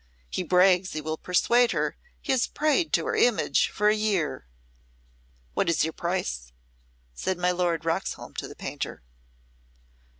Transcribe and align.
He 0.31 0.41
brags 0.41 0.93
he 0.93 1.01
will 1.01 1.19
persuade 1.19 1.73
her 1.73 1.95
he 2.23 2.31
has 2.31 2.47
prayed 2.47 2.91
to 2.93 3.05
her 3.05 3.15
image 3.15 3.69
for 3.69 3.87
a 3.87 3.93
year." 3.95 4.47
"What 5.53 5.69
is 5.69 5.83
your 5.83 5.93
price?" 5.93 6.51
said 7.13 7.37
my 7.37 7.51
Lord 7.51 7.85
Roxholm 7.85 8.33
to 8.37 8.47
the 8.47 8.55
painter. 8.55 9.03